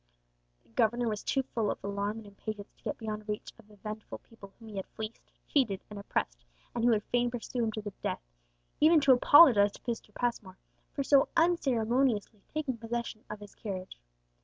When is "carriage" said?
13.53-13.99